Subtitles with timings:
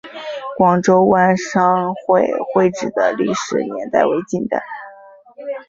[0.57, 4.63] 广州湾商会会址的历史年代为近代。